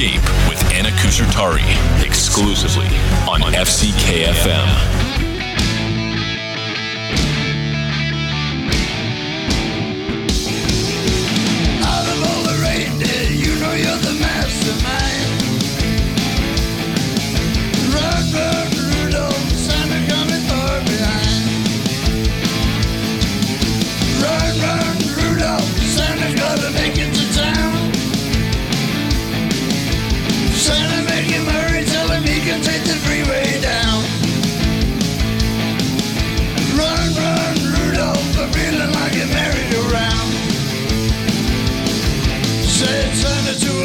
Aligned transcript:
Escape 0.00 0.48
with 0.48 0.62
Anna 0.72 0.88
Koussertari 0.88 1.62
exclusively 2.02 2.86
on 3.28 3.42
FCKFM. 3.52 5.29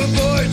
Everyone, 0.07 0.45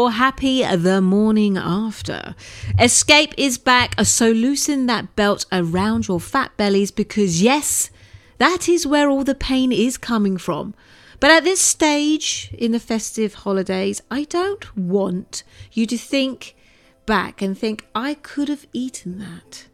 or 0.00 0.10
happy 0.12 0.64
the 0.76 1.02
morning 1.02 1.58
after. 1.58 2.34
Escape 2.78 3.34
is 3.36 3.58
back, 3.58 3.94
so 4.04 4.30
loosen 4.30 4.86
that 4.86 5.14
belt 5.14 5.44
around 5.52 6.08
your 6.08 6.18
fat 6.18 6.56
bellies 6.56 6.90
because, 6.90 7.42
yes, 7.42 7.90
that 8.38 8.66
is 8.66 8.86
where 8.86 9.10
all 9.10 9.24
the 9.24 9.34
pain 9.34 9.72
is 9.72 9.98
coming 9.98 10.38
from. 10.38 10.74
But 11.20 11.30
at 11.30 11.44
this 11.44 11.60
stage 11.60 12.50
in 12.56 12.72
the 12.72 12.80
festive 12.80 13.34
holidays, 13.34 14.00
I 14.10 14.24
don't 14.24 14.74
want 14.74 15.42
you 15.72 15.84
to 15.84 15.98
think 15.98 16.56
back 17.04 17.42
and 17.42 17.58
think, 17.58 17.86
I 17.94 18.14
could 18.14 18.48
have 18.48 18.66
eaten 18.72 19.18
that. 19.18 19.66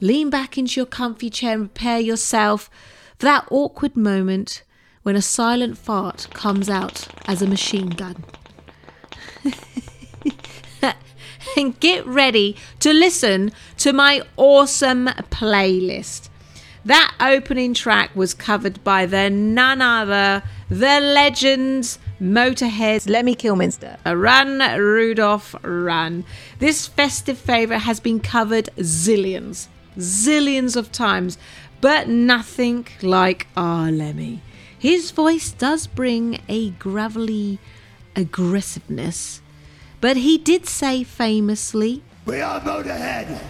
Lean 0.00 0.30
back 0.30 0.56
into 0.56 0.78
your 0.78 0.86
comfy 0.86 1.30
chair 1.30 1.54
and 1.54 1.74
prepare 1.74 1.98
yourself 1.98 2.70
for 3.18 3.26
that 3.26 3.48
awkward 3.50 3.96
moment 3.96 4.62
when 5.02 5.16
a 5.16 5.22
silent 5.22 5.76
fart 5.76 6.28
comes 6.32 6.70
out 6.70 7.08
as 7.26 7.42
a 7.42 7.48
machine 7.48 7.90
gun 7.90 8.22
and 11.56 11.78
get 11.80 12.06
ready 12.06 12.56
to 12.80 12.92
listen 12.92 13.52
to 13.78 13.92
my 13.92 14.22
awesome 14.36 15.06
playlist. 15.30 16.28
That 16.84 17.14
opening 17.18 17.72
track 17.72 18.14
was 18.14 18.34
covered 18.34 18.84
by 18.84 19.06
the 19.06 19.30
none 19.30 19.80
other, 19.80 20.42
the 20.68 21.00
legends, 21.00 21.98
Motorhead's 22.20 23.08
Lemmy 23.08 23.34
Kilmister. 23.34 23.96
A 24.04 24.16
Run, 24.16 24.58
Rudolph, 24.58 25.54
Run. 25.62 26.24
This 26.58 26.86
festive 26.86 27.38
favourite 27.38 27.82
has 27.82 28.00
been 28.00 28.20
covered 28.20 28.68
zillions, 28.76 29.68
zillions 29.96 30.76
of 30.76 30.92
times, 30.92 31.38
but 31.80 32.08
nothing 32.08 32.86
like 33.02 33.46
our 33.56 33.90
Lemmy. 33.90 34.42
His 34.78 35.10
voice 35.10 35.52
does 35.52 35.86
bring 35.86 36.40
a 36.48 36.70
gravelly 36.70 37.58
aggressiveness. 38.16 39.40
But 40.00 40.18
he 40.18 40.38
did 40.38 40.66
say 40.66 41.04
famously, 41.04 42.02
We 42.26 42.40
are 42.40 42.60
Motorhead! 42.60 43.40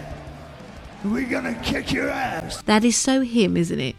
We're 1.04 1.28
gonna 1.28 1.60
kick 1.62 1.92
your 1.92 2.08
ass! 2.08 2.62
That 2.62 2.84
is 2.84 2.96
so 2.96 3.20
him, 3.22 3.56
isn't 3.56 3.80
it? 3.80 3.96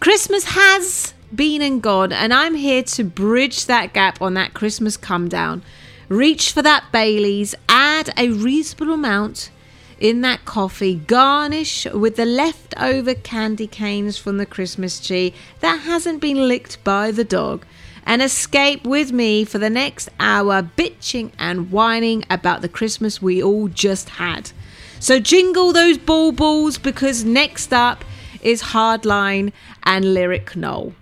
Christmas 0.00 0.44
has 0.44 1.14
been 1.34 1.62
and 1.62 1.82
gone, 1.82 2.12
and 2.12 2.32
I'm 2.32 2.54
here 2.54 2.82
to 2.82 3.04
bridge 3.04 3.66
that 3.66 3.92
gap 3.92 4.22
on 4.22 4.34
that 4.34 4.54
Christmas 4.54 4.96
come 4.96 5.28
down. 5.28 5.62
Reach 6.08 6.52
for 6.52 6.62
that 6.62 6.84
Bailey's, 6.92 7.54
add 7.68 8.10
a 8.16 8.30
reasonable 8.30 8.94
amount 8.94 9.50
in 9.98 10.20
that 10.20 10.44
coffee, 10.44 10.94
garnish 10.94 11.86
with 11.86 12.16
the 12.16 12.24
leftover 12.24 13.14
candy 13.14 13.66
canes 13.66 14.18
from 14.18 14.36
the 14.36 14.46
Christmas 14.46 15.04
tree 15.04 15.32
that 15.60 15.80
hasn't 15.80 16.20
been 16.20 16.48
licked 16.48 16.82
by 16.84 17.10
the 17.10 17.24
dog 17.24 17.64
and 18.06 18.22
escape 18.22 18.84
with 18.84 19.12
me 19.12 19.44
for 19.44 19.58
the 19.58 19.68
next 19.68 20.08
hour, 20.20 20.62
bitching 20.62 21.32
and 21.38 21.70
whining 21.70 22.24
about 22.30 22.62
the 22.62 22.68
Christmas 22.68 23.20
we 23.20 23.42
all 23.42 23.68
just 23.68 24.10
had. 24.10 24.52
So 25.00 25.18
jingle 25.18 25.72
those 25.72 25.98
ball 25.98 26.32
balls 26.32 26.78
because 26.78 27.24
next 27.24 27.72
up 27.72 28.04
is 28.40 28.62
Hardline 28.62 29.52
and 29.82 30.14
Lyric 30.14 30.56
Noel. 30.56 30.94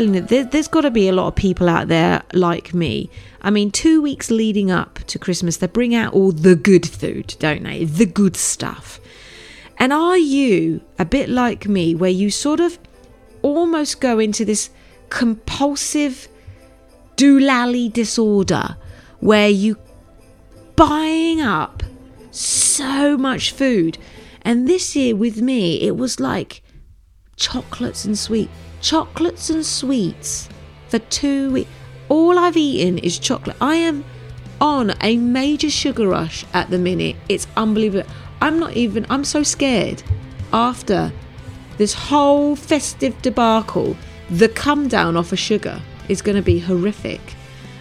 Telling 0.00 0.14
you, 0.14 0.20
there, 0.22 0.44
there's 0.44 0.68
got 0.68 0.82
to 0.82 0.90
be 0.90 1.08
a 1.08 1.12
lot 1.12 1.28
of 1.28 1.34
people 1.34 1.68
out 1.68 1.88
there 1.88 2.22
like 2.32 2.72
me. 2.72 3.10
I 3.42 3.50
mean, 3.50 3.70
two 3.70 4.00
weeks 4.00 4.30
leading 4.30 4.70
up 4.70 4.98
to 5.08 5.18
Christmas, 5.18 5.58
they 5.58 5.66
bring 5.66 5.94
out 5.94 6.14
all 6.14 6.32
the 6.32 6.56
good 6.56 6.88
food, 6.88 7.34
don't 7.38 7.62
they? 7.62 7.84
The 7.84 8.06
good 8.06 8.36
stuff. 8.36 8.98
And 9.78 9.92
are 9.92 10.16
you 10.16 10.80
a 10.98 11.04
bit 11.04 11.28
like 11.28 11.68
me, 11.68 11.94
where 11.94 12.10
you 12.10 12.30
sort 12.30 12.60
of 12.60 12.78
almost 13.42 14.00
go 14.00 14.18
into 14.18 14.44
this 14.44 14.70
compulsive 15.10 16.28
doolally 17.16 17.92
disorder 17.92 18.76
where 19.20 19.48
you 19.48 19.76
buying 20.76 21.40
up 21.40 21.82
so 22.30 23.18
much 23.18 23.52
food. 23.52 23.98
And 24.42 24.66
this 24.66 24.96
year 24.96 25.14
with 25.14 25.42
me, 25.42 25.82
it 25.82 25.96
was 25.96 26.20
like 26.20 26.62
chocolates 27.36 28.04
and 28.04 28.18
sweet, 28.18 28.48
chocolates 28.80 29.50
and 29.50 29.64
sweets 29.64 30.48
for 30.88 30.98
two 30.98 31.52
weeks. 31.52 31.70
All 32.08 32.38
I've 32.38 32.56
eaten 32.56 32.98
is 32.98 33.18
chocolate. 33.18 33.56
I 33.60 33.76
am 33.76 34.04
on 34.60 34.92
a 35.00 35.16
major 35.16 35.70
sugar 35.70 36.08
rush 36.08 36.44
at 36.52 36.70
the 36.70 36.78
minute. 36.78 37.16
It's 37.28 37.46
unbelievable. 37.56 38.08
I'm 38.40 38.58
not 38.58 38.76
even, 38.76 39.06
I'm 39.08 39.24
so 39.24 39.42
scared 39.42 40.02
after 40.52 41.12
this 41.78 41.94
whole 41.94 42.56
festive 42.56 43.20
debacle. 43.22 43.96
The 44.30 44.48
come 44.48 44.88
down 44.88 45.16
off 45.16 45.32
of 45.32 45.38
sugar 45.38 45.80
is 46.08 46.22
going 46.22 46.36
to 46.36 46.42
be 46.42 46.58
horrific. 46.58 47.20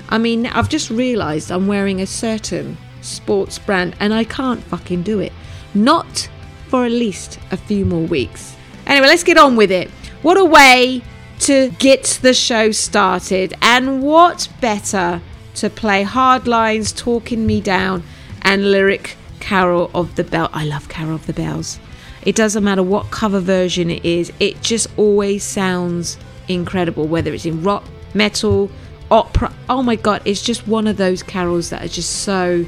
I 0.09 0.17
mean, 0.17 0.47
I've 0.47 0.69
just 0.69 0.89
realised 0.89 1.51
I'm 1.51 1.67
wearing 1.67 2.01
a 2.01 2.07
certain 2.07 2.77
sports 3.01 3.59
brand 3.59 3.95
and 3.99 4.13
I 4.13 4.23
can't 4.23 4.63
fucking 4.63 5.03
do 5.03 5.19
it. 5.19 5.31
Not 5.73 6.29
for 6.67 6.85
at 6.85 6.91
least 6.91 7.39
a 7.51 7.57
few 7.57 7.85
more 7.85 8.05
weeks. 8.05 8.55
Anyway, 8.85 9.07
let's 9.07 9.23
get 9.23 9.37
on 9.37 9.55
with 9.55 9.71
it. 9.71 9.89
What 10.21 10.37
a 10.37 10.43
way 10.43 11.01
to 11.39 11.69
get 11.79 12.19
the 12.21 12.33
show 12.33 12.71
started, 12.71 13.53
and 13.61 14.03
what 14.03 14.49
better 14.59 15.21
to 15.55 15.69
play 15.69 16.03
Hardline's, 16.03 16.91
talking 16.91 17.47
me 17.47 17.61
down, 17.61 18.03
and 18.41 18.69
lyric 18.69 19.15
Carol 19.39 19.89
of 19.93 20.15
the 20.15 20.25
Bell. 20.25 20.49
I 20.51 20.65
love 20.65 20.89
Carol 20.89 21.15
of 21.15 21.25
the 21.25 21.31
Bells. 21.31 21.79
It 22.23 22.35
doesn't 22.35 22.65
matter 22.65 22.83
what 22.83 23.11
cover 23.11 23.39
version 23.39 23.89
it 23.89 24.03
is, 24.03 24.33
it 24.41 24.61
just 24.61 24.87
always 24.97 25.45
sounds 25.45 26.17
incredible, 26.49 27.07
whether 27.07 27.33
it's 27.33 27.45
in 27.45 27.63
rock, 27.63 27.85
metal, 28.13 28.69
opera. 29.09 29.53
Oh 29.69 29.81
my 29.81 29.95
god, 29.95 30.21
it's 30.25 30.41
just 30.41 30.67
one 30.67 30.85
of 30.85 30.97
those 30.97 31.23
carols 31.23 31.69
that 31.69 31.81
are 31.81 31.87
just 31.87 32.23
so 32.23 32.65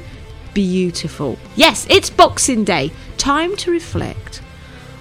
beautiful. 0.54 1.38
Yes, 1.54 1.86
it's 1.90 2.08
Boxing 2.08 2.64
Day. 2.64 2.92
Time 3.18 3.56
to 3.56 3.70
reflect 3.70 4.40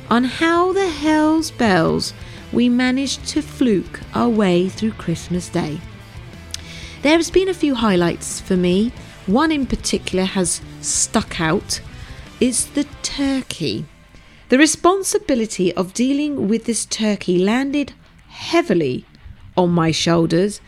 on 0.09 0.25
how 0.25 0.73
the 0.73 0.89
hell's 0.89 1.51
bells 1.51 2.13
we 2.51 2.69
managed 2.69 3.25
to 3.27 3.41
fluke 3.41 4.01
our 4.13 4.29
way 4.29 4.69
through 4.69 4.91
Christmas 4.91 5.49
Day. 5.49 5.79
There 7.01 7.17
has 7.17 7.31
been 7.31 7.49
a 7.49 7.53
few 7.53 7.75
highlights 7.75 8.39
for 8.39 8.55
me. 8.55 8.91
One 9.25 9.51
in 9.51 9.65
particular 9.65 10.25
has 10.25 10.61
stuck 10.81 11.39
out 11.39 11.81
is 12.39 12.67
the 12.67 12.85
turkey. 13.01 13.85
The 14.49 14.57
responsibility 14.57 15.73
of 15.73 15.93
dealing 15.93 16.49
with 16.49 16.65
this 16.65 16.85
turkey 16.85 17.39
landed 17.39 17.93
heavily 18.27 19.05
on 19.55 19.71
my 19.71 19.91
shoulders, 19.91 20.59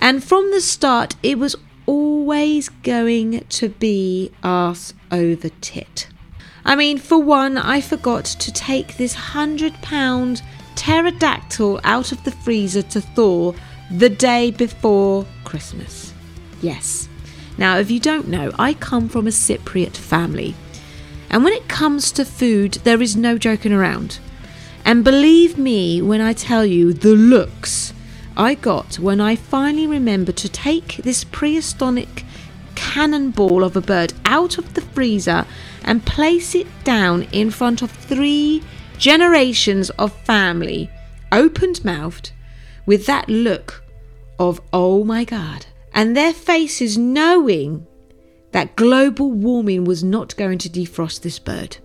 and 0.00 0.22
from 0.22 0.50
the 0.50 0.60
start, 0.60 1.14
it 1.22 1.38
was 1.38 1.56
always 1.86 2.68
going 2.68 3.44
to 3.48 3.68
be 3.68 4.32
ass 4.42 4.92
over 5.12 5.48
tit. 5.60 6.08
I 6.64 6.74
mean, 6.74 6.98
for 6.98 7.18
one, 7.18 7.56
I 7.56 7.80
forgot 7.80 8.24
to 8.24 8.52
take 8.52 8.96
this 8.96 9.14
hundred 9.14 9.74
pound 9.82 10.42
pterodactyl 10.76 11.80
out 11.82 12.12
of 12.12 12.22
the 12.24 12.30
freezer 12.30 12.82
to 12.82 13.00
thaw 13.00 13.52
the 13.90 14.08
day 14.08 14.50
before 14.50 15.26
Christmas. 15.44 16.12
Yes. 16.62 17.08
Now, 17.58 17.78
if 17.78 17.90
you 17.90 17.98
don't 17.98 18.28
know, 18.28 18.52
I 18.58 18.74
come 18.74 19.08
from 19.08 19.26
a 19.26 19.30
Cypriot 19.30 19.96
family. 19.96 20.54
And 21.30 21.42
when 21.42 21.52
it 21.52 21.68
comes 21.68 22.12
to 22.12 22.24
food, 22.24 22.74
there 22.84 23.02
is 23.02 23.16
no 23.16 23.38
joking 23.38 23.72
around. 23.72 24.20
And 24.84 25.02
believe 25.02 25.58
me 25.58 26.00
when 26.00 26.20
I 26.20 26.32
tell 26.32 26.64
you 26.64 26.92
the 26.92 27.14
looks 27.14 27.92
I 28.36 28.54
got 28.54 28.98
when 28.98 29.18
I 29.18 29.34
finally 29.34 29.86
remembered 29.86 30.36
to 30.38 30.48
take 30.48 30.98
this 30.98 31.24
prehistoric 31.24 32.24
cannonball 32.74 33.64
of 33.64 33.76
a 33.76 33.80
bird 33.80 34.12
out 34.26 34.58
of 34.58 34.74
the 34.74 34.82
freezer 34.82 35.46
and 35.82 36.04
place 36.04 36.54
it 36.54 36.66
down 36.84 37.22
in 37.32 37.50
front 37.50 37.80
of 37.80 37.90
three 37.90 38.62
generations 38.98 39.90
of 39.90 40.12
family, 40.24 40.90
opened 41.32 41.84
mouthed, 41.84 42.32
with 42.86 43.06
that 43.06 43.28
look 43.28 43.84
of, 44.38 44.60
oh 44.72 45.04
my 45.04 45.24
God, 45.24 45.66
and 45.92 46.16
their 46.16 46.32
faces 46.32 46.96
knowing 46.98 47.86
that 48.52 48.76
global 48.76 49.32
warming 49.32 49.84
was 49.84 50.04
not 50.04 50.36
going 50.36 50.58
to 50.58 50.68
defrost 50.68 51.22
this 51.22 51.38
bird. 51.38 51.78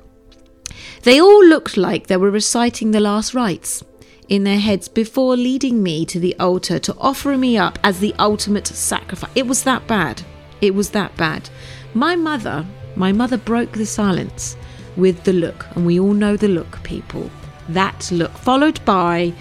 They 1.04 1.20
all 1.20 1.46
looked 1.46 1.78
like 1.78 2.08
they 2.08 2.18
were 2.18 2.32
reciting 2.32 2.92
the 2.92 3.00
last 3.00 3.34
rites 3.34 3.84
in 4.30 4.44
their 4.44 4.60
heads 4.60 4.88
before 4.88 5.36
leading 5.36 5.84
me 5.84 6.06
to 6.06 6.20
the 6.20 6.36
altar 6.40 6.80
to 6.80 6.96
offer 6.98 7.38
me 7.38 7.58
up 7.58 7.78
as 7.84 8.00
the 8.00 8.16
ultimate 8.20 8.68
sacrifice. 8.68 9.32
It 9.36 9.48
was 9.48 9.64
that 9.64 9.86
bad. 9.88 10.22
It 10.62 10.74
was 10.74 10.92
that 10.92 11.16
bad. 11.18 11.50
My 11.94 12.16
mother, 12.16 12.66
my 12.96 13.12
mother 13.12 13.38
broke 13.38 13.74
the 13.74 13.86
silence 13.86 14.56
with 14.96 15.24
the 15.24 15.34
look, 15.34 15.68
and 15.76 15.86
we 15.86 16.00
all 16.00 16.14
know 16.14 16.36
the 16.36 16.48
look, 16.48 16.82
people. 16.84 17.30
That 17.70 18.10
look, 18.12 18.32
followed 18.38 18.84
by, 18.86 19.34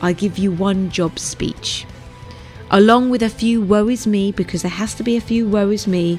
I 0.00 0.12
give 0.12 0.38
you 0.38 0.52
one 0.52 0.90
job 0.90 1.18
speech, 1.18 1.86
along 2.70 3.10
with 3.10 3.22
a 3.22 3.28
few 3.28 3.62
woe 3.62 3.88
is 3.88 4.06
me, 4.06 4.32
because 4.32 4.62
there 4.62 4.70
has 4.70 4.94
to 4.94 5.02
be 5.02 5.16
a 5.16 5.20
few 5.20 5.48
woe 5.48 5.70
is 5.70 5.86
me, 5.86 6.18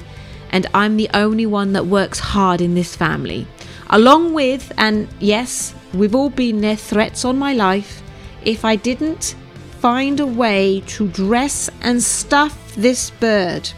and 0.50 0.66
I'm 0.74 0.96
the 0.96 1.10
only 1.14 1.46
one 1.46 1.72
that 1.74 1.86
works 1.86 2.18
hard 2.18 2.60
in 2.60 2.74
this 2.74 2.96
family. 2.96 3.46
Along 3.90 4.34
with, 4.34 4.72
and 4.76 5.08
yes, 5.20 5.74
we've 5.94 6.14
all 6.14 6.30
been 6.30 6.60
there, 6.60 6.76
threats 6.76 7.24
on 7.24 7.38
my 7.38 7.52
life. 7.52 8.02
If 8.44 8.64
I 8.64 8.76
didn't 8.76 9.34
find 9.78 10.20
a 10.20 10.26
way 10.26 10.82
to 10.86 11.08
dress 11.08 11.70
and 11.82 12.02
stuff 12.02 12.74
this 12.74 13.10
bird. 13.10 13.70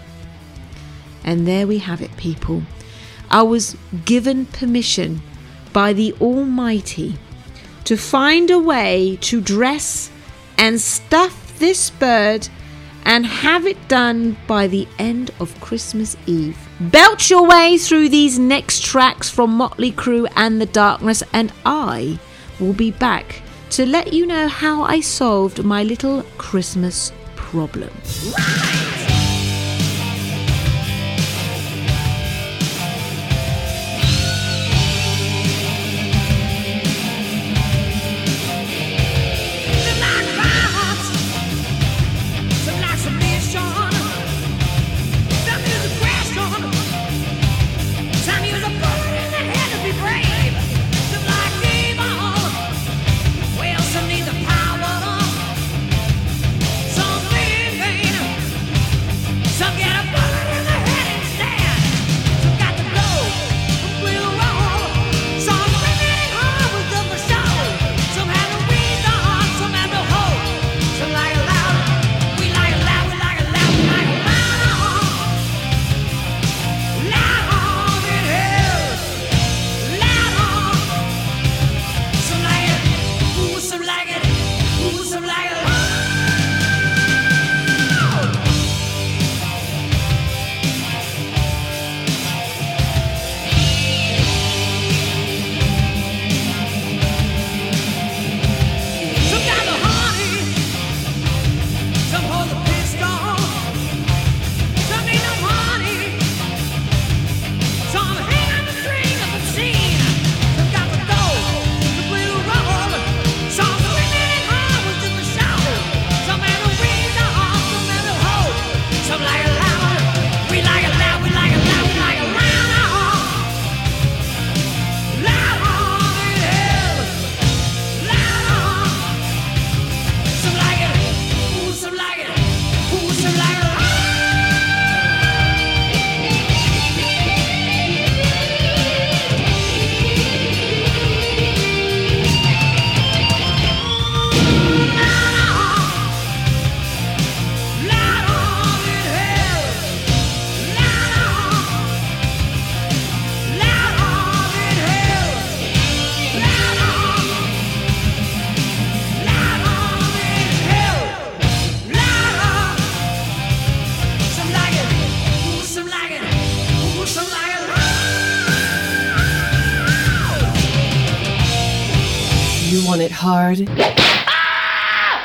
And 1.25 1.47
there 1.47 1.67
we 1.67 1.79
have 1.79 2.01
it, 2.01 2.17
people. 2.17 2.63
I 3.31 3.43
was 3.43 3.77
given 4.05 4.47
permission 4.47 5.23
by 5.73 5.93
the 5.93 6.13
Almighty 6.21 7.17
to 7.85 7.97
find 7.97 8.51
a 8.51 8.59
way 8.59 9.19
to 9.23 9.41
dress 9.41 10.11
and 10.59 10.81
stuff 10.81 11.59
this 11.59 11.91
bird 11.91 12.49
and 13.05 13.25
have 13.25 13.67
it 13.67 13.89
done 13.89 14.37
by 14.47 14.67
the 14.67 14.87
end 14.99 15.31
of 15.41 15.59
Christmas 15.61 16.17
Eve. 16.27 16.59
Belch 16.81 17.31
your 17.31 17.47
way 17.47 17.79
through 17.79 18.09
these 18.09 18.39
next 18.39 18.83
tracks 18.83 19.31
from 19.31 19.51
Motley 19.51 19.93
Crue 19.93 20.31
and 20.37 20.61
The 20.61 20.67
Darkness, 20.67 21.23
and 21.33 21.53
I 21.65 22.19
will 22.59 22.75
be 22.75 22.91
back 22.91 23.43
to 23.71 23.87
let 23.87 24.13
you 24.13 24.27
know 24.27 24.49
how 24.49 24.83
I 24.83 25.01
solved 25.01 25.65
my 25.65 25.83
little 25.83 26.23
Christmas 26.37 27.13
problem. 27.37 27.91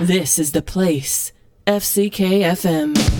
This 0.01 0.39
is 0.39 0.51
the 0.51 0.61
place. 0.61 1.31
FCK 1.67 2.41
FM. 2.41 3.14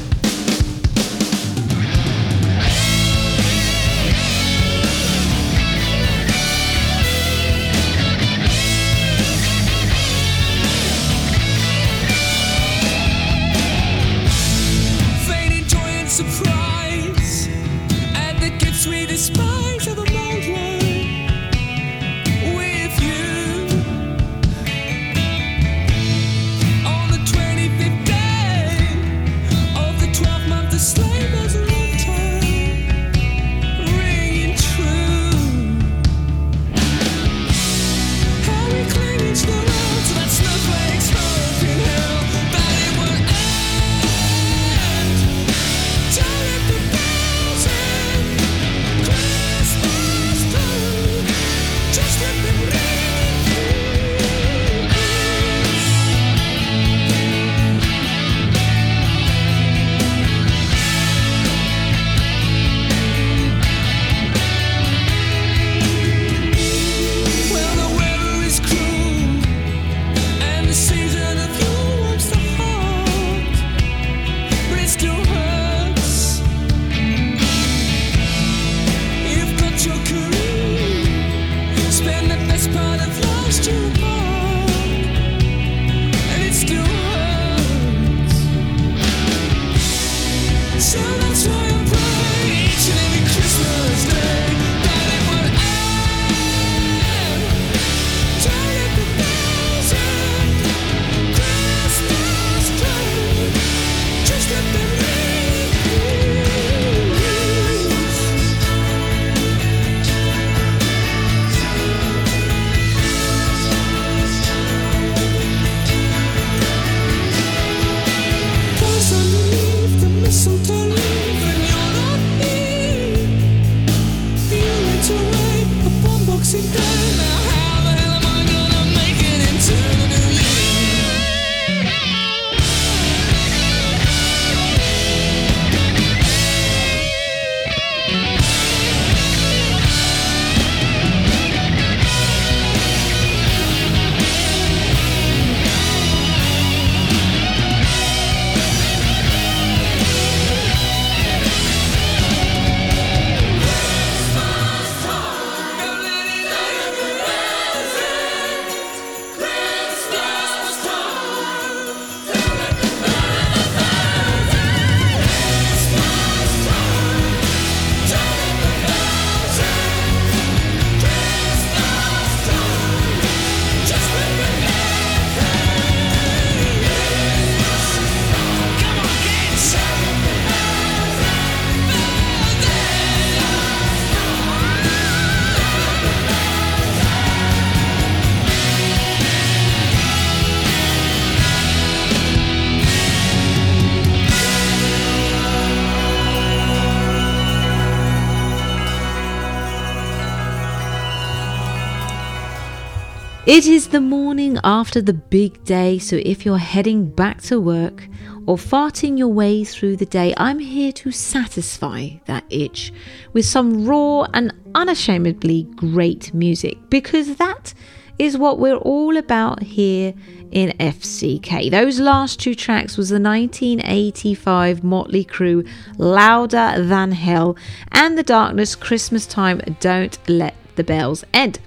It 203.55 203.67
is 203.67 203.87
the 203.87 204.01
morning 204.01 204.59
after 204.65 205.01
the 205.01 205.13
big 205.13 205.63
day, 205.63 205.97
so 205.97 206.17
if 206.25 206.45
you're 206.45 206.57
heading 206.57 207.09
back 207.09 207.41
to 207.43 207.57
work 207.57 208.05
or 208.45 208.57
farting 208.57 209.17
your 209.17 209.29
way 209.29 209.63
through 209.63 209.95
the 209.95 210.05
day, 210.05 210.33
I'm 210.35 210.59
here 210.59 210.91
to 210.91 211.11
satisfy 211.13 212.09
that 212.25 212.43
itch 212.49 212.91
with 213.31 213.45
some 213.45 213.85
raw 213.85 214.23
and 214.33 214.53
unashamedly 214.75 215.69
great 215.73 216.33
music 216.33 216.77
because 216.89 217.37
that 217.37 217.73
is 218.19 218.37
what 218.37 218.59
we're 218.59 218.75
all 218.75 219.15
about 219.15 219.63
here 219.63 220.13
in 220.51 220.71
FCK. 220.77 221.71
Those 221.71 221.97
last 222.01 222.41
two 222.41 222.55
tracks 222.55 222.97
was 222.97 223.07
the 223.07 223.21
1985 223.21 224.83
Motley 224.83 225.23
Crue 225.23 225.65
Louder 225.97 226.83
Than 226.83 227.13
Hell 227.13 227.55
and 227.93 228.17
The 228.17 228.23
Darkness 228.23 228.75
Christmas 228.75 229.25
Time 229.25 229.61
Don't 229.79 230.17
Let 230.27 230.55
the 230.75 230.83
Bells 230.83 231.23
End. 231.33 231.59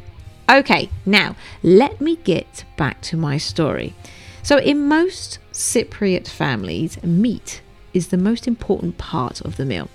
Okay, 0.50 0.88
now 1.04 1.36
let 1.62 2.00
me 2.00 2.16
get 2.16 2.64
back 2.78 3.02
to 3.02 3.16
my 3.18 3.36
story. 3.36 3.94
So, 4.42 4.56
in 4.58 4.88
most 4.88 5.38
Cypriot 5.52 6.26
families, 6.26 7.02
meat 7.02 7.60
is 7.92 8.08
the 8.08 8.16
most 8.16 8.48
important 8.48 8.96
part 8.96 9.42
of 9.42 9.56
the 9.56 9.66
meal. 9.66 9.90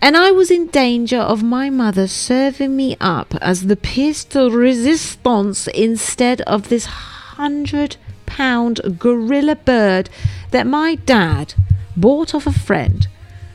And 0.00 0.16
I 0.16 0.30
was 0.30 0.52
in 0.52 0.68
danger 0.68 1.18
of 1.18 1.42
my 1.42 1.70
mother 1.70 2.06
serving 2.06 2.76
me 2.76 2.96
up 3.00 3.34
as 3.40 3.66
the 3.66 3.74
pièce 3.74 4.28
de 4.28 4.48
resistance 4.48 5.66
instead 5.68 6.40
of 6.42 6.68
this 6.68 6.86
hundred 6.86 7.96
pound 8.26 8.80
gorilla 8.96 9.56
bird 9.56 10.08
that 10.52 10.68
my 10.68 10.94
dad 10.94 11.54
bought 11.96 12.32
off 12.32 12.46
a 12.46 12.52
friend 12.52 13.08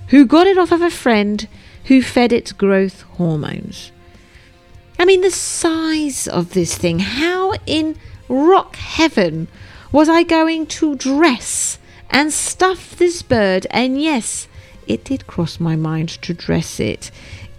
who 0.10 0.26
got 0.26 0.48
it 0.48 0.58
off 0.58 0.74
of 0.74 0.82
a 0.82 0.90
friend 0.90 1.48
who 1.86 2.02
fed 2.02 2.34
it 2.34 2.54
growth 2.58 3.04
hormones. 3.18 3.93
I 5.00 5.06
mean, 5.06 5.22
the 5.22 5.32
size 5.32 6.28
of 6.28 6.54
this 6.54 6.78
thing. 6.78 7.00
How 7.00 7.54
in 7.66 7.98
rock 8.30 8.76
heaven 8.76 9.48
was 9.92 10.10
I 10.10 10.24
going 10.24 10.66
to 10.68 10.96
dress 10.96 11.80
and 12.10 12.32
stuff 12.32 12.96
this 12.96 13.22
bird? 13.22 13.68
And 13.72 14.02
yes, 14.02 14.48
it 14.88 15.04
did 15.04 15.28
cross 15.28 15.60
my 15.60 15.76
mind 15.76 16.10
to 16.10 16.34
dress 16.34 16.80
it 16.80 17.12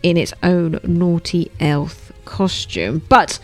in 0.02 0.16
its 0.16 0.34
own 0.42 0.80
naughty 0.82 1.50
elf 1.60 2.12
costume. 2.24 3.02
But 3.08 3.38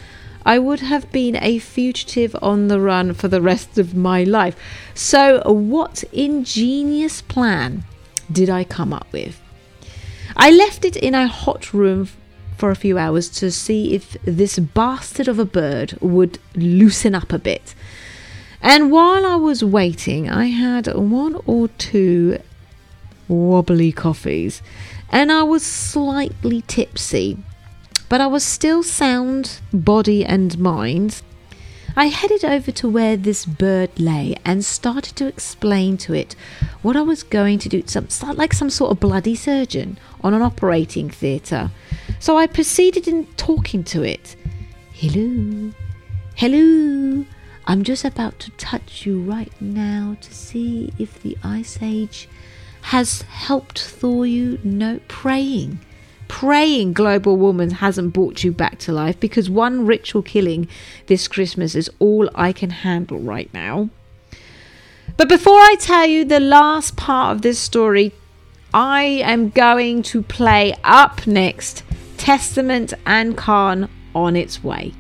I 0.45 0.59
would 0.59 0.81
have 0.81 1.13
been 1.13 1.37
a 1.41 1.59
fugitive 1.59 2.35
on 2.41 2.69
the 2.69 2.81
run 2.81 3.15
for 3.15 3.29
the 3.29 3.43
rest 3.43 3.79
of 3.79 3.95
my 3.95 4.25
life. 4.25 4.57
So, 4.95 5.43
what 5.53 6.05
ingenious 6.13 7.21
plan 7.21 7.85
did 8.33 8.49
I 8.49 8.65
come 8.65 8.93
up 8.93 9.07
with? 9.13 9.41
I 10.37 10.51
left 10.51 10.85
it 10.85 10.97
in 10.97 11.15
a 11.15 11.27
hot 11.27 11.75
room 11.75 12.09
for 12.61 12.71
a 12.71 12.77
few 12.77 12.99
hours 12.99 13.31
to 13.31 13.51
see 13.51 13.95
if 13.95 14.19
this 14.25 14.59
bastard 14.59 15.29
of 15.29 15.39
a 15.39 15.47
bird 15.47 15.97
would 16.01 16.39
loosen 16.55 17.15
up 17.15 17.33
a 17.33 17.39
bit. 17.39 17.75
And 18.61 18.93
while 18.93 19.25
I 19.25 19.37
was 19.37 19.65
waiting, 19.65 20.29
I 20.29 20.47
had 20.47 20.87
one 20.95 21.41
or 21.47 21.69
two 21.69 22.39
wobbly 23.29 23.93
coffees 23.93 24.61
and 25.09 25.33
I 25.33 25.43
was 25.43 25.65
slightly 25.65 26.63
tipsy, 26.69 27.39
but 28.11 28.21
I 28.21 28.27
was 28.27 28.45
still 28.45 28.83
sound, 28.83 29.61
body 29.73 30.23
and 30.23 30.59
mind. 30.59 31.23
I 31.97 32.07
headed 32.07 32.45
over 32.45 32.71
to 32.73 32.89
where 32.89 33.17
this 33.17 33.45
bird 33.45 33.99
lay 33.99 34.37
and 34.45 34.65
started 34.65 35.17
to 35.17 35.27
explain 35.27 35.97
to 35.99 36.15
it 36.15 36.37
what 36.83 36.97
I 36.97 37.03
was 37.03 37.23
going 37.23 37.59
to 37.61 37.69
do, 37.69 37.83
some, 37.87 38.09
like 38.37 38.53
some 38.53 38.71
sort 38.71 38.93
of 38.93 39.01
bloody 39.01 39.35
surgeon 39.35 39.99
on 40.23 40.33
an 40.33 40.43
operating 40.43 41.11
theatre. 41.11 41.71
So 42.19 42.37
I 42.37 42.47
proceeded 42.47 43.09
in 43.09 43.27
talking 43.37 43.83
to 43.85 44.03
it. 44.03 44.37
Hello, 44.93 45.73
hello. 46.37 47.25
I'm 47.67 47.83
just 47.83 48.05
about 48.05 48.39
to 48.41 48.51
touch 48.53 49.05
you 49.05 49.21
right 49.23 49.53
now 49.61 50.17
to 50.21 50.35
see 50.35 50.93
if 50.99 51.23
the 51.23 51.37
Ice 51.43 51.79
Age 51.83 52.29
has 52.83 53.23
helped 53.23 53.81
thaw 53.81 54.23
you. 54.23 54.59
No, 54.63 55.01
praying 55.09 55.81
praying 56.31 56.93
global 56.93 57.37
warming 57.37 57.71
hasn't 57.71 58.13
brought 58.13 58.45
you 58.45 58.53
back 58.53 58.79
to 58.79 58.93
life 58.93 59.19
because 59.19 59.51
one 59.51 59.85
ritual 59.85 60.23
killing 60.23 60.69
this 61.07 61.27
Christmas 61.27 61.75
is 61.75 61.91
all 61.99 62.31
I 62.37 62.53
can 62.53 62.71
handle 62.71 63.19
right 63.19 63.53
now. 63.53 63.91
But 65.17 65.29
before 65.29 65.59
I 65.59 65.75
tell 65.81 66.07
you 66.07 66.25
the 66.25 66.39
last 66.39 66.97
part 66.97 67.35
of 67.35 67.43
this 67.43 67.59
story, 67.59 68.13
I 68.73 69.03
am 69.03 69.51
going 69.51 70.03
to 70.05 70.23
play 70.23 70.73
up 70.85 71.27
next 71.27 71.83
Testament 72.17 72.95
and 73.05 73.37
Korn 73.37 73.89
on 74.15 74.37
its 74.37 74.63
way. 74.63 74.95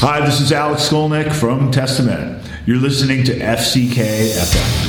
Hi, 0.00 0.20
this 0.20 0.38
is 0.38 0.52
Alex 0.52 0.86
Skolnick 0.86 1.32
from 1.32 1.70
Testament. 1.70 2.46
You're 2.66 2.76
listening 2.76 3.24
to 3.24 3.32
FCK 3.32 4.36
FM. 4.36 4.83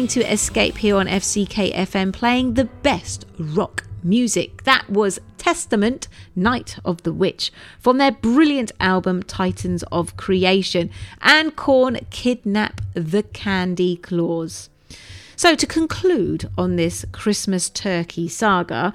Listening 0.00 0.22
to 0.22 0.32
Escape 0.32 0.78
here 0.78 0.96
on 0.96 1.06
FCK 1.06 1.74
FM, 1.74 2.10
playing 2.10 2.54
the 2.54 2.64
best 2.64 3.26
rock 3.38 3.84
music. 4.02 4.62
That 4.62 4.88
was 4.88 5.20
Testament, 5.36 6.08
Night 6.34 6.78
of 6.86 7.02
the 7.02 7.12
Witch, 7.12 7.52
from 7.78 7.98
their 7.98 8.10
brilliant 8.10 8.72
album 8.80 9.22
Titans 9.22 9.82
of 9.92 10.16
Creation, 10.16 10.88
and 11.20 11.54
Korn 11.54 11.98
Kidnap 12.08 12.80
the 12.94 13.26
Sandy 13.36 13.98
Claws. 13.98 14.70
So, 15.36 15.54
to 15.54 15.66
conclude 15.66 16.48
on 16.56 16.76
this 16.76 17.04
Christmas 17.12 17.68
turkey 17.68 18.26
saga, 18.26 18.94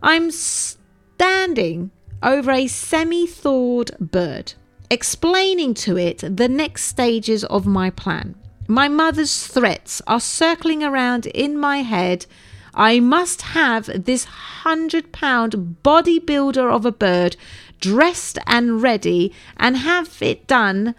I'm 0.00 0.30
standing 0.30 1.90
over 2.22 2.52
a 2.52 2.68
semi 2.68 3.26
thawed 3.26 3.98
bird, 3.98 4.54
explaining 4.90 5.74
to 5.74 5.98
it 5.98 6.18
the 6.36 6.48
next 6.48 6.84
stages 6.84 7.42
of 7.42 7.66
my 7.66 7.90
plan. 7.90 8.36
My 8.68 8.88
mother's 8.88 9.46
threats 9.46 10.02
are 10.06 10.20
circling 10.20 10.82
around 10.82 11.26
in 11.26 11.56
my 11.58 11.78
head. 11.78 12.26
I 12.74 13.00
must 13.00 13.42
have 13.42 14.04
this 14.04 14.24
hundred 14.24 15.12
pound 15.12 15.76
bodybuilder 15.82 16.70
of 16.70 16.84
a 16.84 16.92
bird 16.92 17.36
dressed 17.80 18.38
and 18.46 18.82
ready 18.82 19.32
and 19.56 19.76
have 19.78 20.20
it 20.20 20.46
done 20.46 20.94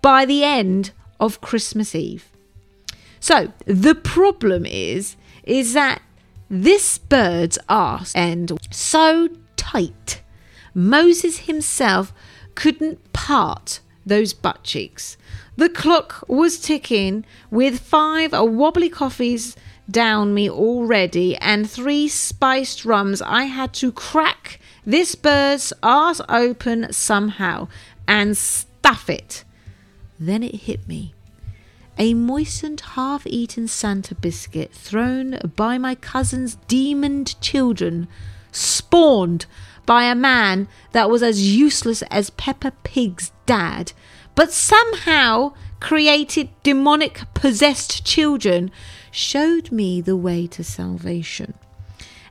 by 0.00 0.24
the 0.24 0.44
end 0.44 0.92
of 1.18 1.40
Christmas 1.40 1.94
Eve. 1.94 2.30
So 3.20 3.52
the 3.66 3.94
problem 3.94 4.64
is, 4.64 5.16
is 5.42 5.72
that 5.72 6.00
this 6.48 6.98
bird's 6.98 7.58
arse 7.68 8.14
end 8.14 8.52
so 8.70 9.28
tight, 9.56 10.22
Moses 10.72 11.40
himself 11.40 12.12
couldn't 12.54 13.12
part 13.12 13.80
those 14.06 14.32
butt 14.32 14.62
cheeks. 14.62 15.16
The 15.58 15.68
clock 15.68 16.22
was 16.28 16.60
ticking 16.60 17.24
with 17.50 17.80
five 17.80 18.30
wobbly 18.32 18.88
coffees 18.88 19.56
down 19.90 20.32
me 20.32 20.48
already 20.48 21.34
and 21.38 21.68
three 21.68 22.06
spiced 22.06 22.84
rums. 22.84 23.20
I 23.20 23.46
had 23.46 23.74
to 23.74 23.90
crack 23.90 24.60
this 24.86 25.16
bird's 25.16 25.72
arse 25.82 26.20
open 26.28 26.92
somehow 26.92 27.66
and 28.06 28.36
stuff 28.36 29.10
it. 29.10 29.42
Then 30.20 30.44
it 30.44 30.54
hit 30.54 30.86
me 30.86 31.12
a 31.98 32.14
moistened, 32.14 32.80
half 32.94 33.26
eaten 33.26 33.66
Santa 33.66 34.14
biscuit 34.14 34.72
thrown 34.72 35.40
by 35.56 35.76
my 35.76 35.96
cousin's 35.96 36.54
demoned 36.68 37.34
children, 37.40 38.06
spawned 38.52 39.46
by 39.86 40.04
a 40.04 40.14
man 40.14 40.68
that 40.92 41.10
was 41.10 41.24
as 41.24 41.56
useless 41.56 42.02
as 42.02 42.30
Peppa 42.30 42.70
Pig's 42.84 43.32
dad, 43.44 43.92
but 44.38 44.52
somehow 44.52 45.52
created 45.80 46.48
demonic 46.62 47.22
possessed 47.34 48.06
children, 48.06 48.70
showed 49.10 49.72
me 49.72 50.00
the 50.00 50.14
way 50.14 50.46
to 50.46 50.62
salvation. 50.62 51.54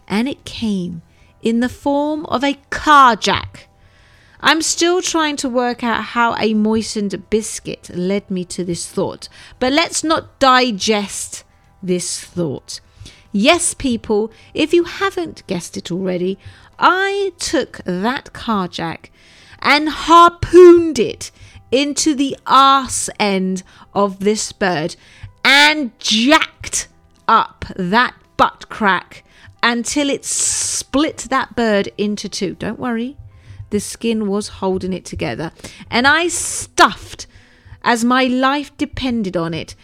And 0.07 0.29
it 0.29 0.45
came 0.45 1.01
in 1.41 1.59
the 1.59 1.67
form 1.67 2.25
of 2.27 2.45
a 2.45 2.59
carjack. 2.71 3.65
I'm 4.39 4.61
still 4.61 5.01
trying 5.01 5.35
to 5.35 5.49
work 5.49 5.83
out 5.83 6.01
how 6.15 6.33
a 6.37 6.53
moistened 6.53 7.29
biscuit 7.29 7.89
led 7.93 8.31
me 8.31 8.45
to 8.45 8.63
this 8.63 8.87
thought, 8.87 9.27
but 9.59 9.73
let's 9.73 10.01
not 10.01 10.39
digest 10.39 11.43
this 11.83 12.21
thought. 12.21 12.79
Yes, 13.33 13.73
people, 13.73 14.31
if 14.53 14.73
you 14.73 14.85
haven't 14.85 15.45
guessed 15.45 15.75
it 15.75 15.91
already, 15.91 16.39
I 16.79 17.33
took 17.37 17.81
that 17.83 18.31
carjack 18.31 19.09
and 19.59 19.89
harpooned 19.89 20.99
it 20.99 21.31
into 21.71 22.15
the 22.15 22.37
arse 22.45 23.09
end 23.19 23.63
of 23.93 24.19
this 24.19 24.51
bird 24.51 24.95
and 25.43 25.97
jacked 25.99 26.87
up 27.27 27.65
that 27.75 28.13
butt 28.37 28.69
crack 28.69 29.23
until 29.63 30.09
it 30.09 30.23
split 30.23 31.27
that 31.29 31.55
bird 31.55 31.91
into 31.97 32.29
two. 32.29 32.55
Don't 32.55 32.79
worry, 32.79 33.17
the 33.69 33.79
skin 33.79 34.27
was 34.27 34.47
holding 34.47 34.93
it 34.93 35.05
together. 35.05 35.51
And 35.89 36.07
I 36.07 36.27
stuffed 36.27 37.27
as 37.83 38.03
my 38.03 38.25
life 38.25 38.75
depended 38.77 39.35
on 39.35 39.53
it 39.53 39.75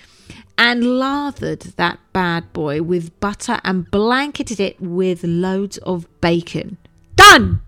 and 0.57 0.99
lathered 0.99 1.61
that 1.77 1.99
bad 2.11 2.53
boy 2.53 2.81
with 2.81 3.19
butter 3.19 3.59
and 3.63 3.89
blanketed 3.89 4.59
it 4.59 4.79
with 4.79 5.23
loads 5.23 5.77
of 5.79 6.07
bacon. 6.21 6.77
Done! 7.15 7.61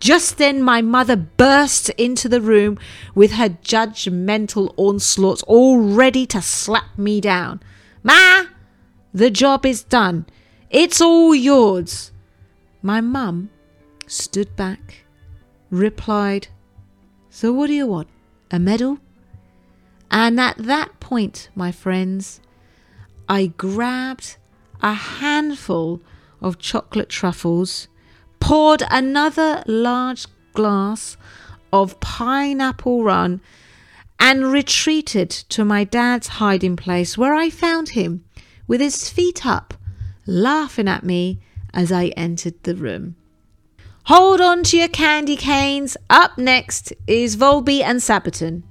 Just 0.00 0.38
then, 0.38 0.62
my 0.62 0.80
mother 0.80 1.16
burst 1.16 1.90
into 1.90 2.28
the 2.28 2.40
room 2.40 2.78
with 3.14 3.32
her 3.32 3.48
judgmental 3.48 4.72
onslaughts 4.76 5.42
all 5.42 5.78
ready 5.78 6.24
to 6.26 6.40
slap 6.40 6.96
me 6.96 7.20
down. 7.20 7.60
Ma, 8.02 8.44
the 9.12 9.30
job 9.30 9.66
is 9.66 9.82
done. 9.82 10.26
It's 10.70 11.00
all 11.00 11.34
yours. 11.34 12.12
My 12.80 13.00
mum 13.00 13.50
stood 14.06 14.54
back, 14.54 15.04
replied, 15.70 16.48
So 17.30 17.52
what 17.52 17.66
do 17.66 17.74
you 17.74 17.86
want? 17.86 18.08
A 18.50 18.58
medal? 18.58 18.98
And 20.10 20.38
at 20.40 20.56
that 20.58 21.00
point, 21.00 21.50
my 21.54 21.72
friends, 21.72 22.40
I 23.28 23.46
grabbed 23.46 24.36
a 24.80 24.94
handful 24.94 26.00
of 26.40 26.58
chocolate 26.58 27.08
truffles 27.08 27.88
poured 28.40 28.82
another 28.90 29.62
large 29.66 30.26
glass 30.52 31.16
of 31.72 32.00
pineapple 32.00 33.02
run, 33.02 33.40
and 34.18 34.50
retreated 34.50 35.30
to 35.30 35.64
my 35.64 35.84
dad's 35.84 36.26
hiding 36.26 36.76
place 36.76 37.16
where 37.16 37.34
I 37.34 37.50
found 37.50 37.90
him 37.90 38.24
with 38.66 38.80
his 38.80 39.08
feet 39.08 39.46
up, 39.46 39.74
laughing 40.26 40.88
at 40.88 41.04
me 41.04 41.40
as 41.72 41.92
I 41.92 42.06
entered 42.16 42.62
the 42.64 42.74
room. 42.74 43.16
Hold 44.04 44.40
on 44.40 44.62
to 44.64 44.78
your 44.78 44.88
candy 44.88 45.36
canes. 45.36 45.96
Up 46.08 46.38
next 46.38 46.92
is 47.06 47.36
Volbeat 47.36 47.82
and 47.82 48.00
Sabaton. 48.00 48.62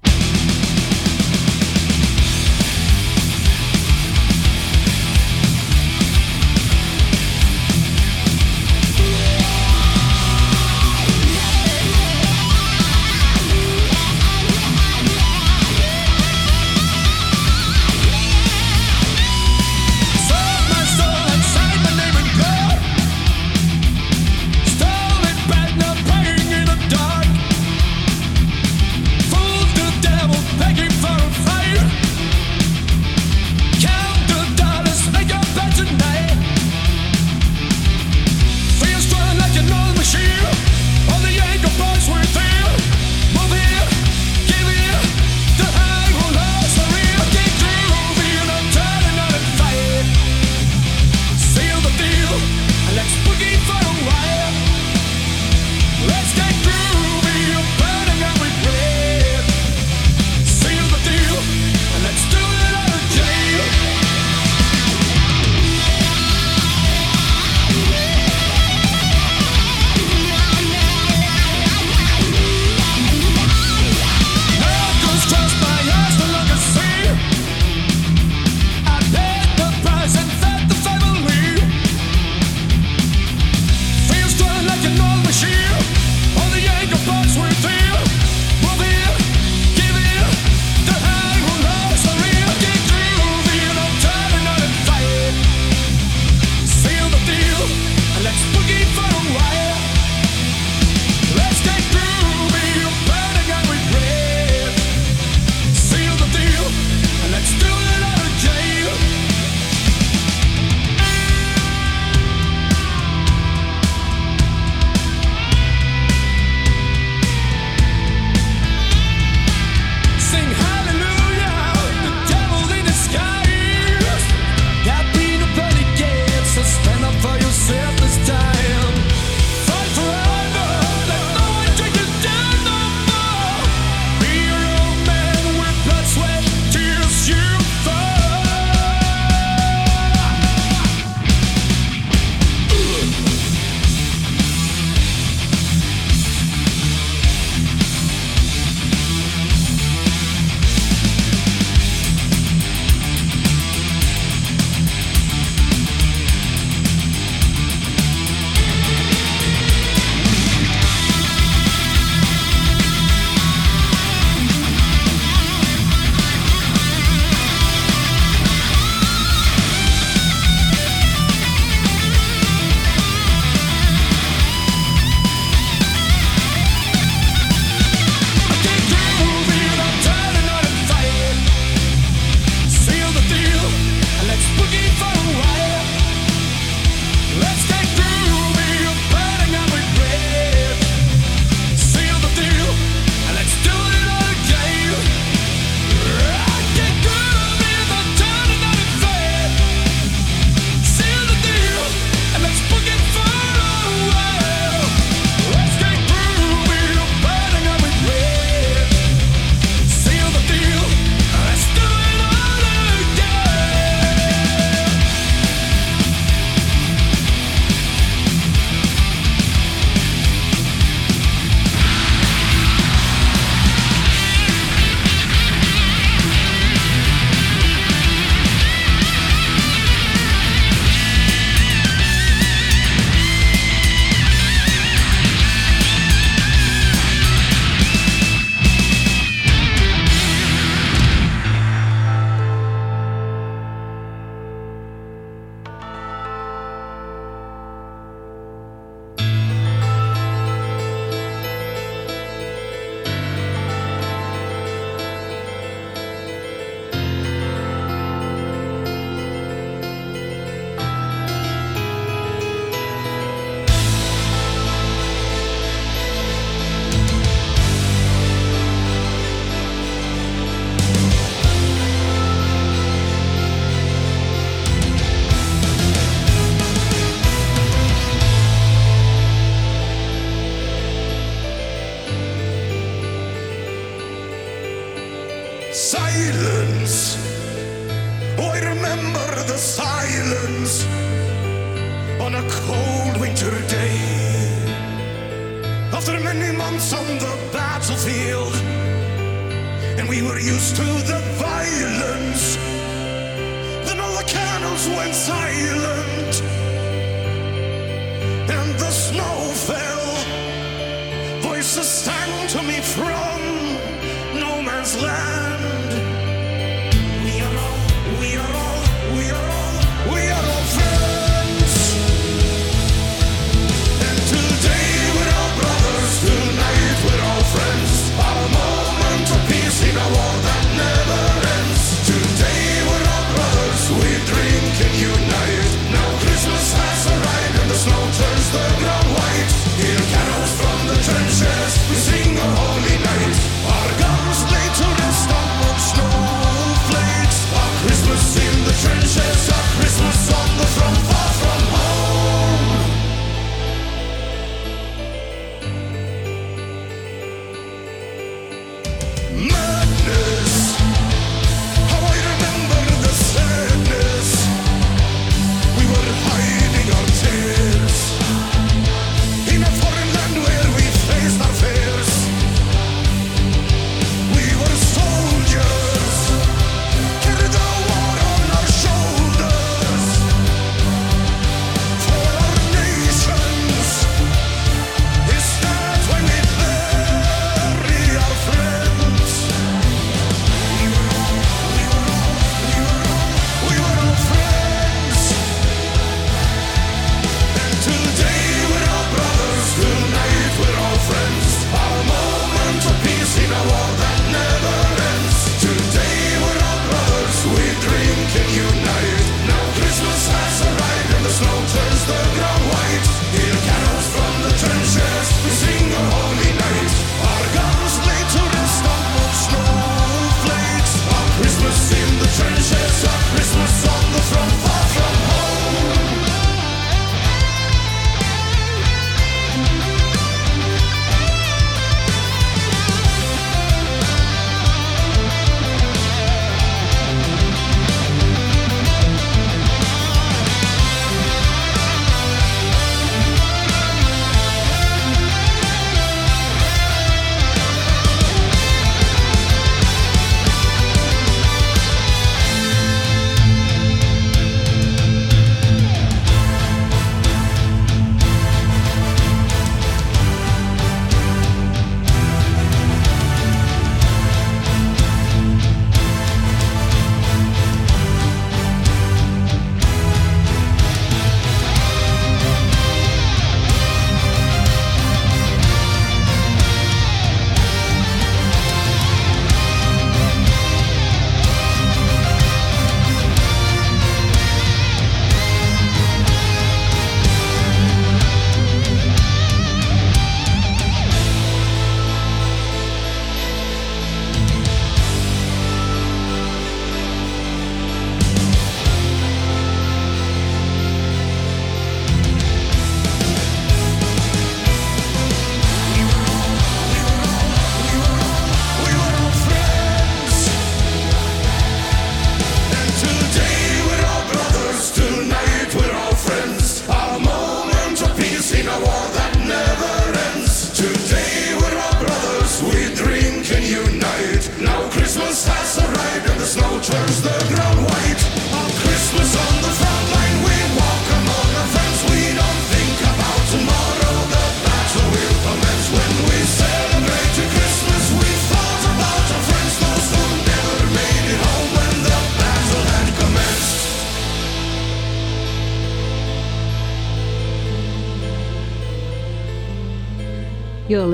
sorry. 305.18 305.57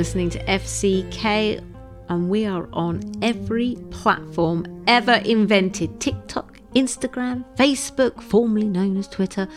listening 0.04 0.30
to 0.30 0.44
FCK, 0.44 1.64
and 2.10 2.30
we 2.30 2.46
are 2.46 2.68
on 2.74 3.02
every 3.22 3.78
platform 3.90 4.84
ever 4.86 5.14
invented 5.24 6.02
TikTok, 6.02 6.60
Instagram, 6.76 7.46
Facebook, 7.56 8.22
formerly 8.22 8.68
known 8.68 8.98
as 8.98 9.08
Twitter, 9.08 9.48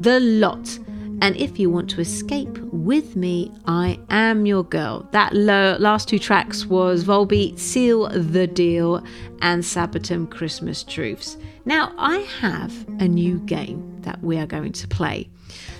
the 0.00 0.18
lot. 0.18 0.80
And 1.22 1.36
if 1.36 1.60
you 1.60 1.70
want 1.70 1.88
to 1.90 2.00
escape 2.00 2.58
with 2.72 3.14
me, 3.14 3.52
I 3.68 4.00
am 4.10 4.46
your 4.46 4.64
girl. 4.64 5.08
That 5.12 5.32
lo- 5.32 5.76
last 5.78 6.08
two 6.08 6.18
tracks 6.18 6.66
was 6.66 7.04
Volbeat, 7.04 7.60
Seal 7.60 8.08
the 8.08 8.48
Deal, 8.48 8.96
and 9.42 9.62
Sabaton 9.62 10.28
Christmas 10.28 10.82
Truce. 10.82 11.36
Now, 11.66 11.92
I 11.98 12.16
have 12.40 12.74
a 12.98 13.06
new 13.06 13.38
game 13.38 14.00
that 14.00 14.20
we 14.24 14.38
are 14.38 14.46
going 14.46 14.72
to 14.72 14.88
play. 14.88 15.28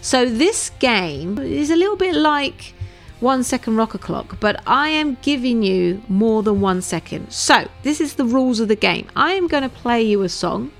So, 0.02 0.24
this 0.24 0.70
game 0.78 1.36
is 1.38 1.70
a 1.70 1.76
little 1.76 1.96
bit 1.96 2.14
like 2.14 2.74
one 3.20 3.42
second 3.42 3.76
rocker 3.76 3.98
clock, 3.98 4.38
but 4.40 4.62
I 4.66 4.88
am 4.88 5.16
giving 5.22 5.62
you 5.62 6.02
more 6.08 6.42
than 6.42 6.60
one 6.60 6.82
second. 6.82 7.32
So, 7.32 7.68
this 7.82 8.00
is 8.00 8.14
the 8.14 8.24
rules 8.24 8.60
of 8.60 8.68
the 8.68 8.76
game. 8.76 9.08
I 9.16 9.32
am 9.32 9.46
going 9.46 9.62
to 9.62 9.68
play 9.68 10.02
you 10.02 10.22
a 10.22 10.28
song 10.28 10.72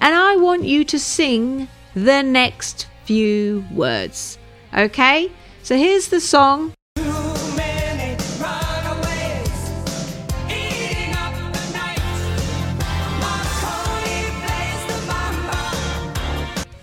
and 0.00 0.14
I 0.14 0.36
want 0.36 0.64
you 0.64 0.84
to 0.84 0.98
sing 0.98 1.68
the 1.94 2.22
next 2.22 2.86
few 3.04 3.64
words. 3.72 4.38
Okay? 4.76 5.30
So, 5.62 5.76
here's 5.76 6.08
the 6.08 6.20
song. 6.20 6.72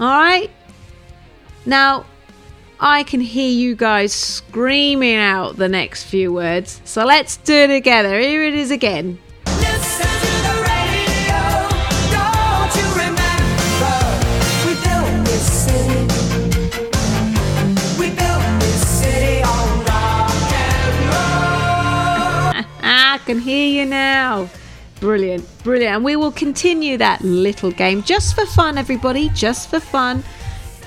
All 0.01 0.09
right. 0.09 0.49
Now, 1.67 2.05
I 2.83 3.03
can 3.03 3.21
hear 3.21 3.51
you 3.51 3.75
guys 3.75 4.11
screaming 4.11 5.17
out 5.17 5.55
the 5.57 5.69
next 5.69 6.05
few 6.05 6.33
words. 6.33 6.81
So 6.83 7.05
let's 7.05 7.37
do 7.37 7.53
it 7.53 7.67
together. 7.67 8.19
Here 8.19 8.43
it 8.43 8.55
is 8.55 8.71
again. 8.71 9.19
Listen 9.45 10.07
to 10.07 10.33
the 10.47 10.55
radio. 10.65 11.37
Don't 12.09 12.73
you 12.75 12.87
remember? 12.97 13.93
We 14.65 14.73
built 14.81 15.25
this 15.27 15.45
city. 15.61 16.09
We 17.99 18.09
built 18.15 18.59
this 18.61 18.87
city 18.87 19.43
on 19.43 19.85
rock 19.85 20.31
and 20.51 21.05
roll. 21.05 22.65
I 22.81 23.19
can 23.27 23.37
hear 23.37 23.67
you 23.67 23.85
now. 23.85 24.49
Brilliant, 24.99 25.45
brilliant. 25.63 25.97
And 25.97 26.03
we 26.03 26.15
will 26.15 26.31
continue 26.31 26.97
that 26.97 27.21
little 27.21 27.69
game 27.69 28.01
just 28.01 28.33
for 28.33 28.47
fun, 28.47 28.79
everybody, 28.79 29.29
just 29.29 29.69
for 29.69 29.79
fun. 29.79 30.23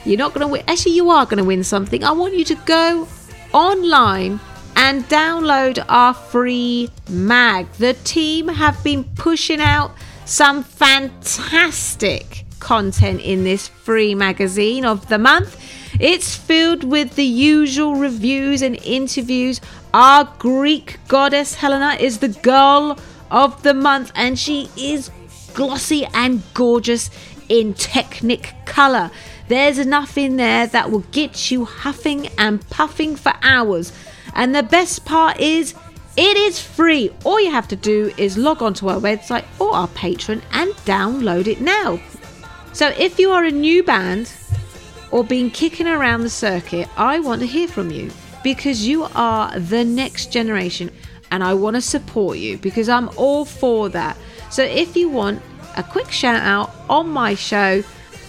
You're 0.04 0.18
not 0.18 0.34
going 0.34 0.46
to 0.46 0.52
win. 0.52 0.62
Actually, 0.68 0.96
you 0.96 1.10
are 1.10 1.24
going 1.24 1.38
to 1.38 1.44
win 1.44 1.64
something. 1.64 2.04
I 2.04 2.12
want 2.12 2.34
you 2.34 2.44
to 2.44 2.54
go 2.66 3.08
online 3.52 4.38
and 4.76 5.04
download 5.04 5.84
our 5.88 6.12
free 6.12 6.90
mag. 7.08 7.70
The 7.74 7.94
team 8.04 8.48
have 8.48 8.82
been 8.84 9.04
pushing 9.14 9.60
out 9.60 9.92
some 10.26 10.62
fantastic 10.62 12.44
content 12.58 13.20
in 13.20 13.44
this 13.44 13.68
free 13.68 14.14
magazine 14.14 14.84
of 14.84 15.08
the 15.08 15.18
month. 15.18 15.60
It's 16.00 16.34
filled 16.34 16.84
with 16.84 17.14
the 17.14 17.24
usual 17.24 17.94
reviews 17.94 18.62
and 18.62 18.76
interviews. 18.84 19.60
Our 19.92 20.24
Greek 20.38 20.98
goddess 21.08 21.54
Helena 21.54 21.96
is 22.00 22.18
the 22.18 22.28
girl 22.28 22.98
of 23.30 23.62
the 23.62 23.74
month, 23.74 24.10
and 24.14 24.38
she 24.38 24.68
is 24.76 25.10
glossy 25.54 26.04
and 26.12 26.42
gorgeous 26.52 27.10
in 27.48 27.74
Technic 27.74 28.54
colour. 28.64 29.10
There's 29.48 29.78
enough 29.78 30.16
in 30.16 30.36
there 30.36 30.66
that 30.68 30.90
will 30.90 31.04
get 31.12 31.50
you 31.50 31.64
huffing 31.64 32.28
and 32.38 32.66
puffing 32.70 33.16
for 33.16 33.32
hours. 33.42 33.92
And 34.34 34.54
the 34.54 34.62
best 34.62 35.04
part 35.04 35.38
is, 35.38 35.74
it 36.16 36.36
is 36.36 36.60
free. 36.60 37.10
All 37.24 37.40
you 37.40 37.50
have 37.50 37.68
to 37.68 37.76
do 37.76 38.12
is 38.16 38.38
log 38.38 38.62
onto 38.62 38.88
our 38.88 39.00
website 39.00 39.44
or 39.58 39.74
our 39.74 39.88
Patreon 39.88 40.42
and 40.52 40.72
download 40.86 41.46
it 41.46 41.60
now. 41.60 42.00
So 42.72 42.88
if 42.98 43.18
you 43.18 43.32
are 43.32 43.44
a 43.44 43.50
new 43.50 43.82
band 43.82 44.32
or 45.10 45.24
been 45.24 45.50
kicking 45.50 45.86
around 45.86 46.22
the 46.22 46.30
circuit, 46.30 46.88
I 46.96 47.20
want 47.20 47.40
to 47.40 47.46
hear 47.46 47.68
from 47.68 47.90
you 47.90 48.10
because 48.42 48.86
you 48.86 49.04
are 49.14 49.58
the 49.58 49.84
next 49.84 50.32
generation 50.32 50.90
and 51.30 51.42
I 51.42 51.54
want 51.54 51.74
to 51.76 51.80
support 51.82 52.38
you 52.38 52.58
because 52.58 52.88
I'm 52.88 53.10
all 53.16 53.44
for 53.44 53.88
that. 53.90 54.16
So 54.50 54.62
if 54.62 54.96
you 54.96 55.08
want 55.08 55.42
a 55.76 55.82
quick 55.82 56.10
shout 56.10 56.42
out 56.42 56.72
on 56.88 57.08
my 57.08 57.34
show 57.34 57.82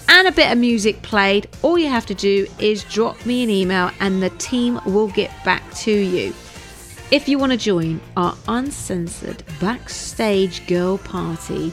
and 0.10 0.28
a 0.28 0.32
bit 0.32 0.52
of 0.52 0.58
music 0.58 1.02
played, 1.02 1.48
all 1.62 1.78
you 1.78 1.88
have 1.88 2.06
to 2.08 2.16
do 2.16 2.48
is 2.60 2.84
drop 2.86 3.26
me 3.26 3.44
an 3.44 3.50
email 3.50 3.92
and 4.00 4.22
the 4.22 4.30
team 4.32 4.80
will 4.86 5.08
get 5.10 5.32
back 5.44 5.64
to 5.76 5.92
you. 5.92 6.34
If 7.12 7.28
you 7.30 7.38
want 7.38 7.52
to 7.52 7.58
join 7.58 8.02
our 8.18 8.36
uncensored 8.48 9.44
backstage 9.60 10.66
girl 10.68 10.98
party, 10.98 11.72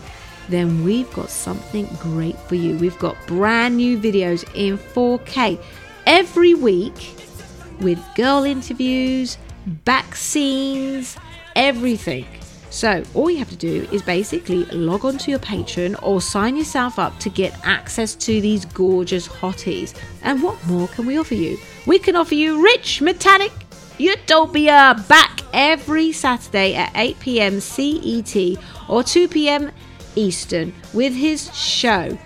then 0.49 0.85
we've 0.85 1.11
got 1.15 1.31
something 1.31 1.87
great 2.01 2.39
for 2.41 2.55
you. 2.55 2.77
We've 2.77 2.99
got 2.99 3.17
brand 3.27 3.77
new 3.77 3.99
videos 3.99 4.45
in 4.55 4.77
4K 4.77 5.63
every 6.07 6.55
week 6.55 7.15
with 7.81 7.99
girl 8.15 8.45
interviews, 8.45 9.39
back 9.85 10.15
scenes, 10.15 11.17
everything. 11.57 12.27
So, 12.73 13.05
all 13.13 13.31
you 13.31 13.37
have 13.37 13.51
to 13.51 13.57
do 13.57 13.87
is 13.93 14.01
basically 14.01 14.65
log 14.65 15.05
on 15.05 15.19
to 15.19 15.31
your 15.31 15.41
Patreon 15.41 16.03
or 16.03 16.23
sign 16.23 16.57
yourself 16.57 16.99
up 16.99 17.19
to 17.19 17.29
get 17.29 17.55
access 17.65 18.15
to 18.15 18.41
these 18.41 18.65
gorgeous 18.65 19.29
hotties. 19.29 19.95
And 20.23 20.43
what 20.43 20.67
more 20.67 20.89
can 20.89 21.05
we 21.05 21.19
offer 21.19 21.35
you? 21.35 21.59
We 21.87 21.99
can 21.99 22.17
offer 22.17 22.35
you 22.35 22.65
rich, 22.65 23.03
metallic 23.03 23.53
Utopia 23.99 25.05
back 25.07 25.43
every 25.53 26.13
Saturday 26.13 26.75
at 26.75 26.91
8 26.95 27.21
pm 27.21 27.61
CET 27.61 28.57
or 28.89 29.03
2 29.03 29.29
pm 29.29 29.71
Eastern 30.17 30.73
with 30.95 31.13
his 31.13 31.55
show. 31.55 32.17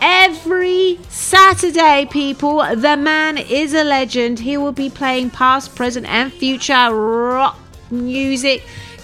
Every 0.00 1.00
Saturday, 1.08 2.06
people, 2.08 2.58
the 2.76 2.96
man 2.96 3.36
is 3.36 3.74
a 3.74 3.82
legend. 3.82 4.38
He 4.38 4.56
will 4.56 4.70
be 4.70 4.90
playing 4.90 5.30
past, 5.30 5.74
present, 5.74 6.06
and 6.06 6.32
future 6.32 6.94
rock 6.94 7.58
music. 7.90 8.62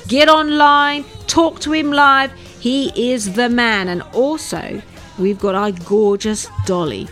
Get 0.09 0.28
online, 0.28 1.05
talk 1.26 1.61
to 1.61 1.72
him 1.72 1.90
live. 1.90 2.32
He 2.61 3.12
is 3.12 3.34
the 3.34 3.48
man. 3.48 3.88
And 3.88 4.02
also, 4.12 4.82
we've 5.18 5.38
got 5.38 5.55
our 5.55 5.72
gorgeous 5.72 6.48
Dolly. 6.66 7.09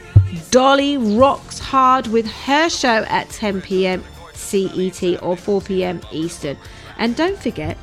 Dolly 0.50 0.98
rocks 0.98 1.58
hard 1.58 2.06
with 2.08 2.26
her 2.26 2.68
show 2.68 3.04
at 3.08 3.30
10 3.30 3.62
pm 3.62 4.04
CET 4.34 5.22
or 5.22 5.36
4 5.36 5.60
pm 5.62 6.00
Eastern. 6.10 6.56
And 6.98 7.16
don't 7.16 7.38
forget, 7.38 7.78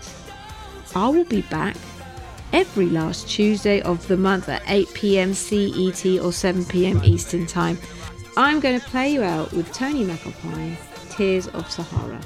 I 0.96 1.10
will 1.10 1.26
be 1.26 1.42
back 1.44 1.76
every 2.54 2.88
last 2.88 3.28
Tuesday 3.28 3.82
of 3.82 4.08
the 4.08 4.18
month 4.18 4.48
at 4.50 4.62
8 4.68 4.94
pm 4.94 5.34
CET 5.34 6.06
or 6.22 6.32
7 6.32 6.66
pm 6.66 7.04
Eastern 7.04 7.48
Time. 7.48 7.78
I'm 8.38 8.60
going 8.60 8.80
to 8.80 8.86
play 8.88 9.12
you 9.12 9.24
out 9.24 9.52
with 9.54 9.72
Tony 9.74 10.06
MacAlpine, 10.06 10.78
Tears 11.10 11.48
of 11.48 11.70
Sahara. 11.70 12.20